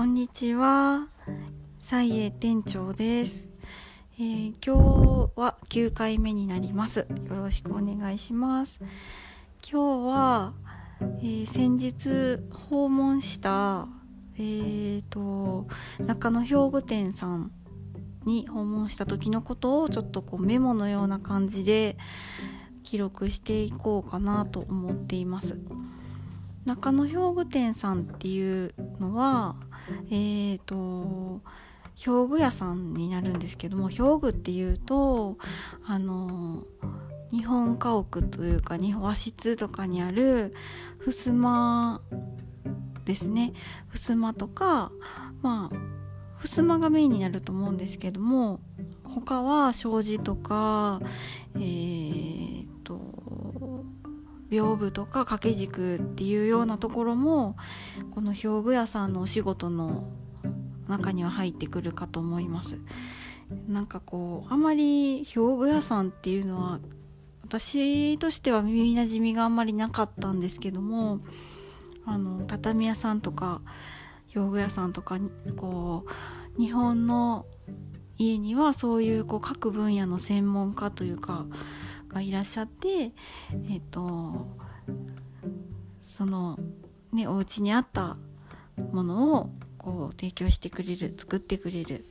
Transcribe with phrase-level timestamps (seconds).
[0.00, 1.08] こんにちは。
[1.78, 3.50] サイエ店長です、
[4.18, 7.00] えー、今日は9回目になります。
[7.00, 8.80] よろしくお願いします。
[9.70, 10.54] 今日は、
[11.02, 13.88] えー、先日訪問した、
[14.38, 15.68] えーと、
[15.98, 17.52] 中野兵具店さん
[18.24, 21.98] に訪問した時のことをちょっとこうメモのような感じで
[22.84, 25.60] 記録していこうかなと思っています。
[26.64, 29.56] 中野兵具店さんっていうのは
[30.10, 31.40] えーと
[32.06, 35.36] 表具屋さんになるんですけども表具っていうと
[35.86, 36.64] あの
[37.30, 40.54] 日本家屋というか日本和室とかにある
[41.04, 42.00] 襖
[43.04, 43.52] ですね。
[43.92, 44.90] 襖とか
[45.42, 45.76] まあ
[46.42, 48.60] 襖がメインになると思うんですけども
[49.04, 51.00] 他は障子とか
[51.54, 52.49] えー、
[54.50, 57.56] 屏風とか掛け軸っていうようなところも
[58.14, 60.04] この表具屋さんのお仕事の
[60.88, 62.80] 中には入ってくるかと思います。
[63.68, 66.80] なんかこうあまり表具屋さんっていうのは
[67.44, 71.20] 私としては耳なじみがあんまりなかったんですけども
[72.06, 73.60] あの畳屋さんとか
[74.36, 75.18] 表具屋さんとか
[75.56, 76.04] こ
[76.56, 77.46] う日本の
[78.18, 81.46] 家にはそういうこう各分野の専門家というか
[82.12, 84.46] がいらっしゃってえっ、ー、と
[86.02, 86.58] その
[87.12, 88.16] ねお家にあった
[88.92, 92.04] ものをこう提供してくれる作ってくれる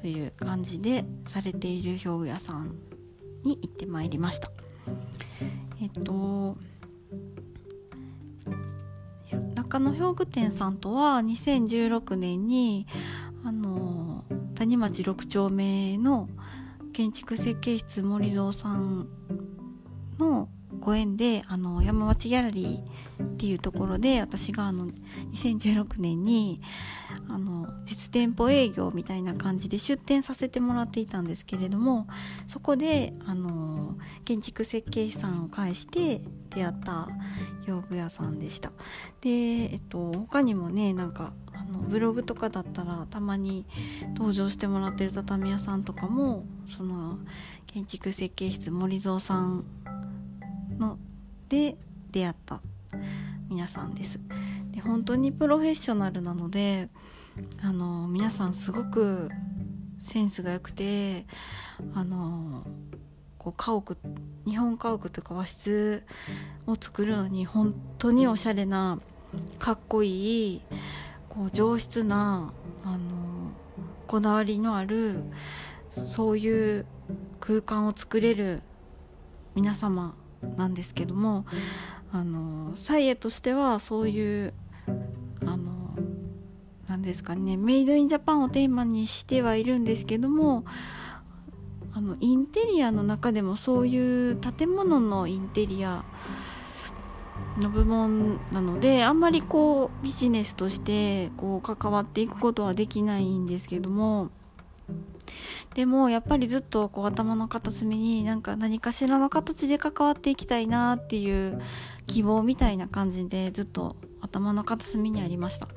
[0.00, 2.74] という感じでされている表具屋さん
[3.44, 4.50] に行ってまいりました。
[5.80, 6.58] えっと
[9.54, 12.86] 中野表具店さんとは2016年に
[13.44, 14.24] あの
[14.56, 16.28] 谷町6丁目の
[16.92, 19.08] 建築設計室森蔵さん
[20.18, 24.86] のご縁であの山町ギャラリーっていうところで私があの
[25.32, 26.60] 2016年に
[27.28, 32.06] あの実店舗営業みたいな感じで出店させてもらっていたんですけれども
[32.46, 36.22] そこであの建築設計士さんを介して
[36.54, 37.08] 出会った
[37.66, 38.72] 用具屋さんでした。
[39.20, 41.32] でえっと他にもねなんか
[41.70, 43.64] のブログとかだったらたまに
[44.14, 47.18] 登場してもらってる畳屋さんとかもその
[47.66, 49.64] 建築設計室森蔵さん
[50.78, 50.98] の
[51.48, 51.76] で
[52.10, 52.60] 出会った
[53.48, 54.20] 皆さんです。
[54.70, 56.88] で本当にプロフェッショナルなので
[57.62, 59.28] あの皆さんすごく
[59.98, 61.26] センスが良くて
[61.94, 62.66] あの
[63.38, 63.96] こう家屋
[64.46, 66.04] 日本家屋とか和室
[66.66, 68.98] を作るのに本当におしゃれな
[69.58, 70.62] かっこいい
[71.30, 72.52] こう上質な
[72.84, 72.98] あの
[74.06, 75.22] こだわりのある
[75.92, 76.86] そういう
[77.40, 78.62] 空間を作れる
[79.54, 80.14] 皆様
[80.56, 81.46] なんですけども
[82.12, 84.52] あのサイエとしてはそういう
[85.46, 85.96] あの
[86.88, 90.64] 何ですかねメイドインジャパンをテーマにしてはいるんですけども
[91.92, 96.04] あのインテリアの中でもそういう建物のインテリア
[97.60, 104.30] の部門なのであんまりこうビジネスとしてこう関わっていくことはできないんですけども
[105.74, 111.60] でもやっぱりずっとこう頭の片隅になんか何かしらの形で関わっていきたいなっていう
[112.06, 115.68] 希望みたいな感じでずっと頭の片隅にありました。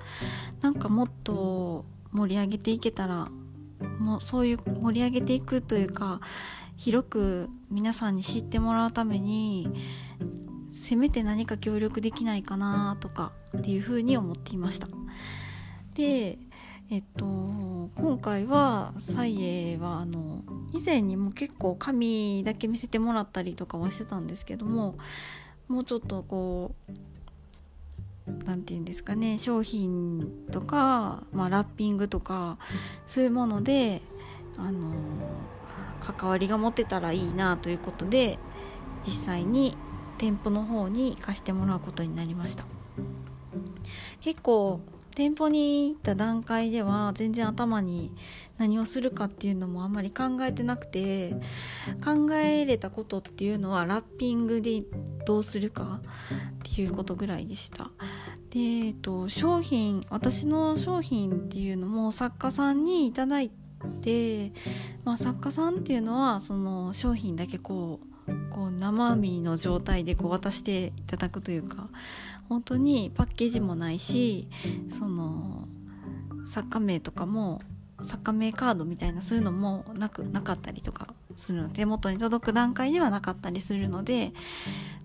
[0.61, 3.29] なんかもっと盛り上げていけたら
[3.99, 6.21] もうそういう盛り上げていくというか
[6.75, 9.69] 広く皆さんに知ってもらうために
[10.73, 14.87] せめて何か協力できないかなとかっていうふうに思っていました。
[15.93, 16.39] で
[16.89, 17.25] えっと
[17.95, 20.41] 今回はサイエはあの
[20.73, 24.95] 以前にも結構紙だけ見せてもらったりとかはしてたんですけども
[25.67, 26.91] もうちょっとこう
[28.45, 32.57] 何て言うんですかね商品とか、まあ、ラッピングとか
[33.05, 34.01] そういうもので
[34.57, 34.91] あの
[35.99, 38.39] 関わりが持てたらいいなということで
[39.01, 39.77] 実際に
[40.23, 42.63] 店舗の方に貸してもらうことになりました
[44.21, 44.79] 結構
[45.15, 48.09] 店舗に行った段階では全然頭に
[48.57, 51.33] 何をするかっていうのもあんまり考えてなくて
[52.05, 54.83] 考えれたことっていうのはラッピングで
[55.25, 55.99] どうするか
[56.69, 57.91] っていうことぐらいでした。
[58.49, 63.51] で、えっと、商品私の商品っていうのも作家さんにいただい
[64.01, 64.53] て、
[65.03, 68.12] まあ、作家さんっていうのはその商品だけこう
[68.53, 71.89] こう生身の状態でこう渡していただくというか
[72.47, 74.47] 本当にパッケージもないし
[74.97, 75.67] その
[76.45, 77.61] 作家名とかも
[78.03, 81.69] 作家名カードみたいなそういうのもなくなかったりとかするの。
[81.69, 84.33] 手元に届く段階ではなかったりするので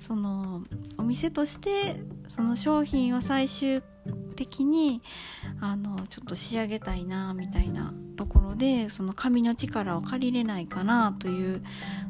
[0.01, 0.63] その
[0.99, 3.83] お店としてその商品を最終
[4.39, 5.03] 的に
[5.61, 11.65] あのちょっと仕上げたいなみたいなところでその紙の力を借りれないかなという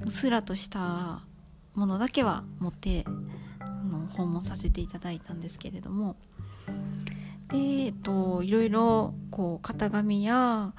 [0.05, 1.23] うっすらとした
[1.75, 3.07] ものだけは持って
[3.61, 6.17] あの訪問させていただいたんですけれども。
[7.49, 10.75] で、えっと、いろいろこう型紙やあ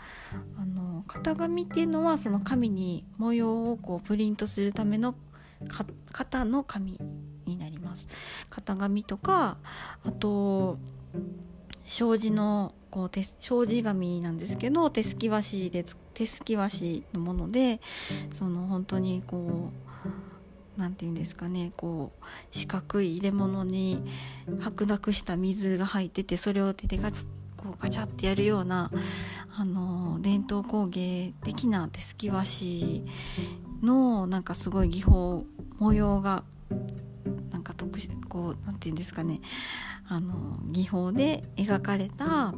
[0.66, 5.16] の型紙っていうのはその紙に模様をこうプリントするための
[6.12, 7.00] 型の紙
[7.46, 8.08] になります。
[8.52, 9.58] 型紙とか
[10.06, 10.78] あと
[11.86, 17.82] 障子のこう手障子紙なんですけど手すき和紙で手すき和紙のもので
[18.34, 19.72] その本当にこ
[20.76, 24.02] う何て言うんですかねこう四角い入れ物に
[24.62, 27.28] 白濁した水が入っててそれを手でガツ
[27.58, 28.90] こうガチャってやるような
[29.58, 33.06] あの伝統工芸的な手すき和紙
[33.84, 35.46] のなんかすごい技法
[35.78, 36.44] 模様が
[38.30, 39.42] こう何て言うんですかね
[40.08, 42.54] あの技法で描かれた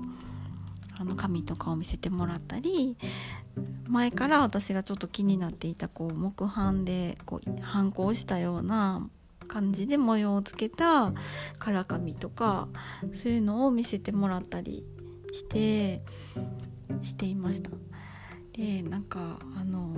[0.98, 2.96] あの紙とかを見せてもらったり
[3.88, 9.10] 前から私がちょっと気になっていたこう木版でこう反抗したような
[9.48, 11.12] 感じで模様をつけた
[11.60, 12.70] 唐紙とか
[13.14, 14.86] そういうのを見せてもらったり
[15.32, 16.02] して
[17.02, 17.72] していました。
[18.54, 19.96] でなんかあの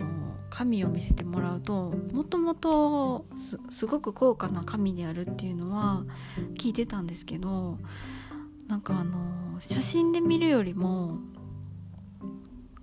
[0.55, 3.25] 紙を見せてもらうともともと
[3.71, 6.03] すごく高価な紙であるっていうのは
[6.59, 7.79] 聞いてたんですけど
[8.67, 11.17] なんかあの写真で見るよりも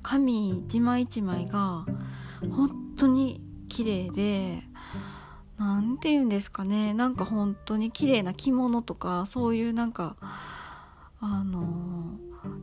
[0.02, 1.86] 紙一枚一枚が
[2.50, 4.64] 本当に綺麗で
[5.56, 10.16] 何て言うんですかねなんか本当に綺麗な着物とかそういうなんか
[11.20, 12.18] あの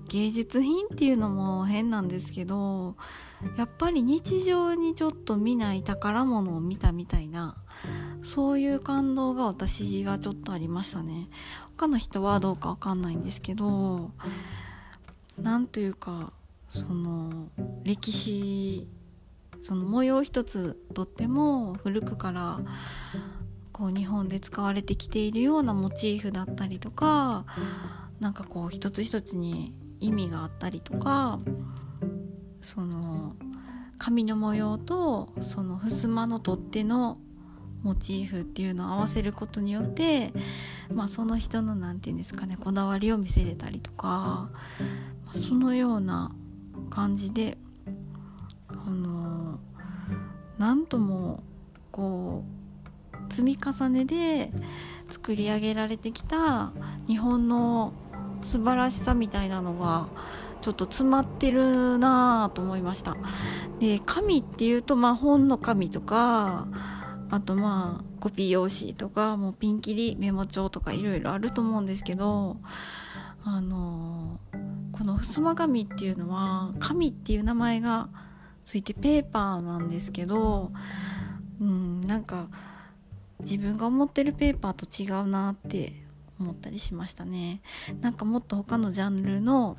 [0.09, 2.97] 芸術品っていうのも変なんですけど
[3.57, 7.55] やっぱり日常にちょっと見ない宝物を見たみたいな
[8.23, 11.29] そういう感動が私はちょっとありましたね。
[11.77, 14.11] 他の人はどうかわかんないんですけど
[15.39, 16.33] なんというか
[16.69, 17.49] その
[17.83, 18.87] 歴史
[19.59, 22.59] その模様一つとっても古くから
[23.71, 27.45] こう日本で使われてきているようなモチーフだったりとか
[28.19, 31.39] なんかこう一つ一つに意味があったりとか
[32.61, 33.35] その
[33.97, 37.17] 紙の模様とその襖の取っ手の
[37.83, 40.33] モチーフっていうのを合わせることによって、
[40.93, 44.51] まあ、その人の何て言うんですかねこだわりを見せれたりとか、ま
[45.33, 46.31] あ、そのような
[46.89, 47.57] 感じで
[48.67, 49.59] あの
[50.57, 51.43] なんとも
[51.91, 52.43] こ
[53.29, 54.51] う積み重ねで
[55.09, 56.71] 作り上げられてきた
[57.07, 57.93] 日本の
[58.41, 60.07] 素晴らしさみたいなのが
[60.61, 63.15] ちょっと詰まってるなぁと思いました。
[63.79, 66.67] で紙っていうとまあ本の紙とか
[67.29, 72.57] あとまあコピー用紙とかもうピンキリメモ帳とかいろいろあると思うんですけど
[73.43, 74.39] あの
[74.91, 78.09] この襖紙っていうのは紙っていう名前が
[78.63, 80.71] ついてペーパーなんですけど
[81.61, 82.47] うんなんか
[83.39, 85.93] 自分が思ってるペーパーと違うなって
[86.39, 87.61] 思ったりしましたね。
[88.01, 89.77] なんかもっと他のジャンルの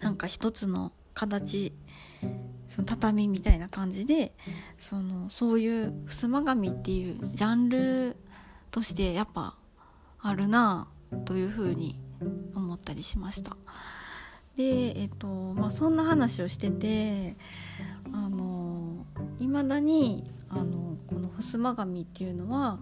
[0.00, 1.72] なんか一つの形
[2.66, 4.32] その畳みたいな感じで
[4.78, 8.16] そのそういう襖紙っていうジャンル
[8.70, 9.56] としてやっぱ
[10.20, 10.88] あるな
[11.24, 11.98] というふうに
[12.54, 13.56] 思ったりしました。
[14.56, 17.36] でえっとまあそんな話をしてて
[18.12, 19.04] あの
[19.38, 20.24] いまだに
[21.42, 22.78] 襖紙っていうのは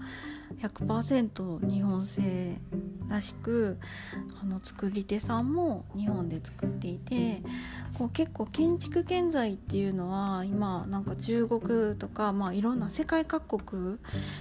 [0.61, 2.57] 100%日本製
[3.09, 3.79] らしく
[4.43, 7.43] あの作り手さんも日本で作っていて
[7.95, 13.99] こう結構建築建材っていうのは今なんか中国とか、まあ、いろんな世界各国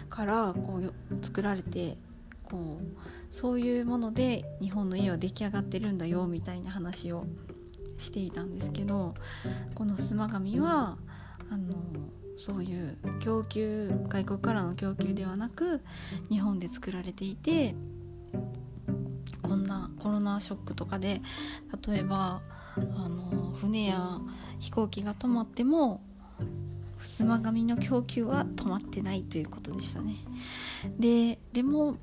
[0.10, 1.98] からこう作られて
[2.43, 7.25] こうそういうもので日本の家は出来上がってるんだよみたいな話を
[7.98, 9.13] していたんですけど
[9.75, 10.98] この襖紙は
[11.50, 11.75] あの
[12.38, 15.82] そういう供給外国からの供給ではなく
[16.30, 17.75] 日本で作られていて
[19.42, 21.22] こんなコロナショックとかで
[21.88, 22.42] 例えば
[22.75, 24.20] あの船や
[24.60, 26.02] 飛行機が止まっても
[27.02, 30.16] 襖紙の供給は止まってないということでしたね。
[30.98, 31.96] ででも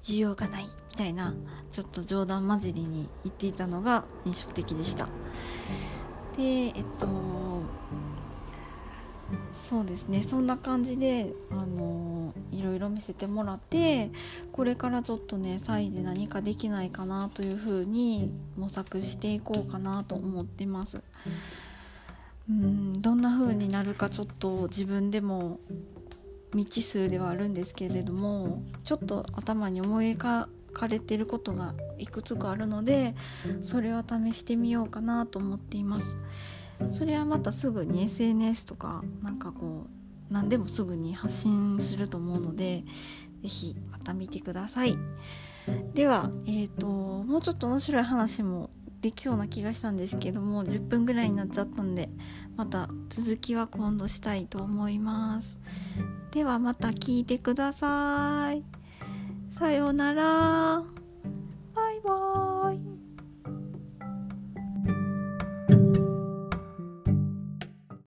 [0.00, 1.34] 需要がないみたいな
[1.72, 5.08] ちょっと冗談交じりに言っていたのが印象的でした。
[6.36, 7.47] でえっと
[9.68, 10.22] そうですね。
[10.22, 14.10] そんな感じであのいろいろ見せてもらって
[14.50, 21.02] これからちょっとねサイで何かできないかなというふうに模索していこうかなと思ってます。
[22.48, 25.60] うんどんな風になるかちょっと自分でも
[26.52, 33.14] 未知数ではあるんですけれどもちょっと頭に思い浮かかれてることがいくつかあるので
[33.62, 36.16] それを試してみようかなと思っています。
[36.92, 39.86] それはまたすぐに SNS とかなんかこ
[40.30, 42.84] う何でもすぐに発信すると思うので
[43.42, 44.96] 是非また見てください。
[45.94, 48.70] ではえっ、ー、ともうちょっと面白い話も
[49.00, 52.08] できそうな気がしたんですけども10分ぐらいになっちゃったんで
[52.56, 55.58] また続きは今度したいと思います。
[56.30, 58.62] ではまた聞いてください。
[59.50, 60.97] さようなら。